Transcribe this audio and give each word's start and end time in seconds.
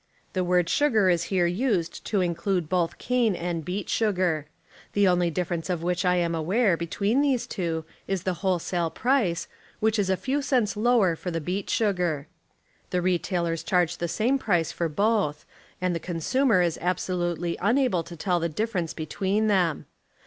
Tlif 0.33 0.45
word 0.47 0.67
"sugar" 0.67 1.11
is 1.11 1.25
here 1.25 1.45
21 1.45 1.73
used 1.77 2.05
to 2.05 2.17
iticliulo 2.17 2.61
botli 2.67 2.97
cane 2.97 3.35
and 3.35 3.63
beel 3.63 3.83
siii>ar. 3.83 4.45
The 4.93 5.07
only 5.07 5.29
difference 5.29 5.69
of 5.69 5.81
wliieli 5.81 6.05
I 6.05 6.15
am 6.15 6.33
aware 6.33 6.75
between 6.75 7.21
those 7.21 7.45
two 7.45 7.85
is 8.07 8.23
the 8.23 8.33
wliolesale 8.33 8.95
price,.,, 8.95 9.47
whicli 9.79 9.99
is 9.99 10.09
a 10.09 10.17
few 10.17 10.41
cents 10.41 10.75
lower 10.75 11.15
for 11.15 11.29
the 11.29 11.39
beet 11.39 11.67
suijar: 11.67 12.25
the 12.89 12.97
Lane 12.97 12.99
and 12.99 13.01
'^, 13.01 13.03
retailers 13.03 13.61
charge 13.63 13.97
the 13.99 14.07
same 14.07 14.39
price 14.39 14.71
for 14.71 14.89
both, 14.89 15.45
and 15.79 15.93
the 15.95 15.99
beet 15.99 16.03
sugars 16.03 16.11
consumer 16.15 16.61
is 16.63 16.79
absolutely 16.81 17.55
unable 17.61 18.01
to 18.01 18.15
tell 18.15 18.39
the 18.39 18.49
difference 18.49 18.95
between 18.95 19.49
them. 19.49 19.85